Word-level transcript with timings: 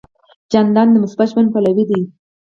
جانداد 0.51 0.87
د 0.91 0.95
مثبت 1.03 1.27
ژوند 1.31 1.51
پلوی 1.53 1.83
دی. 1.89 2.01